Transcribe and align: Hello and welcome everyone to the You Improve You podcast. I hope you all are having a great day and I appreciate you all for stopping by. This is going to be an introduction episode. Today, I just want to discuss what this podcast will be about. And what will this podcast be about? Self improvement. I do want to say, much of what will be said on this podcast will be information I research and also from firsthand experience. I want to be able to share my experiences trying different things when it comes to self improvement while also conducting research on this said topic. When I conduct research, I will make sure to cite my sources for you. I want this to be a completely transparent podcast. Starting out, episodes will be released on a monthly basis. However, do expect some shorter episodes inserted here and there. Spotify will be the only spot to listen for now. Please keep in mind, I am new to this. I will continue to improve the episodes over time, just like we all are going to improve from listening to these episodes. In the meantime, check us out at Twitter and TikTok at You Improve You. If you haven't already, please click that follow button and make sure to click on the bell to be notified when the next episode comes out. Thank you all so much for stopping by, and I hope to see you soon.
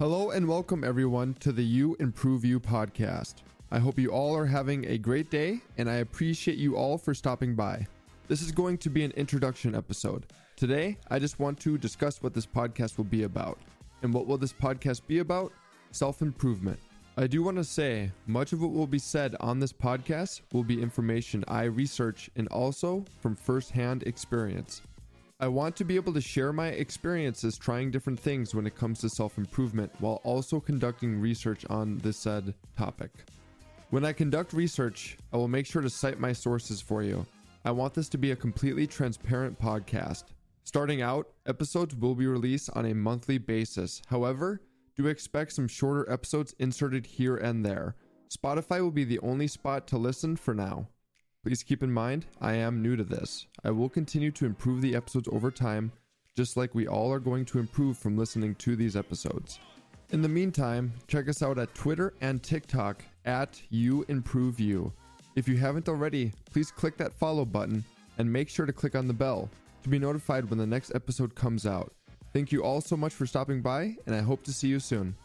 Hello 0.00 0.30
and 0.30 0.48
welcome 0.48 0.82
everyone 0.82 1.34
to 1.40 1.52
the 1.52 1.62
You 1.62 1.94
Improve 2.00 2.42
You 2.42 2.58
podcast. 2.58 3.34
I 3.70 3.78
hope 3.78 3.98
you 3.98 4.08
all 4.08 4.34
are 4.34 4.46
having 4.46 4.86
a 4.86 4.96
great 4.96 5.28
day 5.30 5.60
and 5.76 5.90
I 5.90 5.96
appreciate 5.96 6.56
you 6.56 6.74
all 6.74 6.96
for 6.96 7.12
stopping 7.12 7.54
by. 7.54 7.86
This 8.26 8.40
is 8.40 8.50
going 8.50 8.78
to 8.78 8.88
be 8.88 9.04
an 9.04 9.10
introduction 9.10 9.74
episode. 9.74 10.24
Today, 10.56 10.96
I 11.10 11.18
just 11.18 11.38
want 11.38 11.60
to 11.60 11.76
discuss 11.76 12.22
what 12.22 12.32
this 12.32 12.46
podcast 12.46 12.96
will 12.96 13.04
be 13.04 13.24
about. 13.24 13.58
And 14.00 14.14
what 14.14 14.26
will 14.26 14.38
this 14.38 14.54
podcast 14.54 15.06
be 15.06 15.18
about? 15.18 15.52
Self 15.90 16.22
improvement. 16.22 16.78
I 17.18 17.26
do 17.26 17.42
want 17.42 17.58
to 17.58 17.64
say, 17.64 18.10
much 18.26 18.54
of 18.54 18.62
what 18.62 18.72
will 18.72 18.86
be 18.86 18.98
said 18.98 19.36
on 19.40 19.60
this 19.60 19.74
podcast 19.74 20.40
will 20.54 20.64
be 20.64 20.80
information 20.80 21.44
I 21.46 21.64
research 21.64 22.30
and 22.36 22.48
also 22.48 23.04
from 23.20 23.36
firsthand 23.36 24.04
experience. 24.04 24.80
I 25.42 25.48
want 25.48 25.74
to 25.76 25.84
be 25.84 25.96
able 25.96 26.12
to 26.12 26.20
share 26.20 26.52
my 26.52 26.66
experiences 26.66 27.56
trying 27.56 27.90
different 27.90 28.20
things 28.20 28.54
when 28.54 28.66
it 28.66 28.76
comes 28.76 29.00
to 29.00 29.08
self 29.08 29.38
improvement 29.38 29.90
while 29.98 30.20
also 30.22 30.60
conducting 30.60 31.18
research 31.18 31.64
on 31.70 31.96
this 31.98 32.18
said 32.18 32.52
topic. 32.76 33.10
When 33.88 34.04
I 34.04 34.12
conduct 34.12 34.52
research, 34.52 35.16
I 35.32 35.38
will 35.38 35.48
make 35.48 35.64
sure 35.64 35.80
to 35.80 35.88
cite 35.88 36.20
my 36.20 36.34
sources 36.34 36.82
for 36.82 37.02
you. 37.02 37.24
I 37.64 37.70
want 37.70 37.94
this 37.94 38.10
to 38.10 38.18
be 38.18 38.32
a 38.32 38.36
completely 38.36 38.86
transparent 38.86 39.58
podcast. 39.58 40.24
Starting 40.64 41.00
out, 41.00 41.28
episodes 41.46 41.96
will 41.96 42.14
be 42.14 42.26
released 42.26 42.68
on 42.74 42.84
a 42.84 42.94
monthly 42.94 43.38
basis. 43.38 44.02
However, 44.08 44.60
do 44.94 45.06
expect 45.06 45.54
some 45.54 45.68
shorter 45.68 46.10
episodes 46.12 46.54
inserted 46.58 47.06
here 47.06 47.36
and 47.36 47.64
there. 47.64 47.96
Spotify 48.28 48.82
will 48.82 48.90
be 48.90 49.04
the 49.04 49.18
only 49.20 49.46
spot 49.46 49.86
to 49.86 49.96
listen 49.96 50.36
for 50.36 50.54
now. 50.54 50.88
Please 51.42 51.62
keep 51.62 51.82
in 51.82 51.90
mind, 51.90 52.26
I 52.42 52.52
am 52.56 52.82
new 52.82 52.96
to 52.96 53.04
this. 53.04 53.46
I 53.64 53.70
will 53.70 53.88
continue 53.88 54.30
to 54.32 54.44
improve 54.44 54.82
the 54.82 54.94
episodes 54.94 55.26
over 55.32 55.50
time, 55.50 55.90
just 56.36 56.54
like 56.54 56.74
we 56.74 56.86
all 56.86 57.10
are 57.10 57.18
going 57.18 57.46
to 57.46 57.58
improve 57.58 57.96
from 57.96 58.18
listening 58.18 58.54
to 58.56 58.76
these 58.76 58.94
episodes. 58.94 59.58
In 60.10 60.20
the 60.20 60.28
meantime, 60.28 60.92
check 61.06 61.30
us 61.30 61.42
out 61.42 61.58
at 61.58 61.74
Twitter 61.74 62.12
and 62.20 62.42
TikTok 62.42 63.02
at 63.24 63.58
You 63.70 64.04
Improve 64.08 64.60
You. 64.60 64.92
If 65.34 65.48
you 65.48 65.56
haven't 65.56 65.88
already, 65.88 66.32
please 66.52 66.70
click 66.70 66.98
that 66.98 67.14
follow 67.14 67.46
button 67.46 67.84
and 68.18 68.30
make 68.30 68.50
sure 68.50 68.66
to 68.66 68.72
click 68.72 68.94
on 68.94 69.08
the 69.08 69.14
bell 69.14 69.48
to 69.82 69.88
be 69.88 69.98
notified 69.98 70.50
when 70.50 70.58
the 70.58 70.66
next 70.66 70.94
episode 70.94 71.34
comes 71.34 71.64
out. 71.64 71.94
Thank 72.34 72.52
you 72.52 72.62
all 72.62 72.82
so 72.82 72.98
much 72.98 73.14
for 73.14 73.24
stopping 73.24 73.62
by, 73.62 73.96
and 74.04 74.14
I 74.14 74.20
hope 74.20 74.42
to 74.44 74.52
see 74.52 74.68
you 74.68 74.78
soon. 74.78 75.16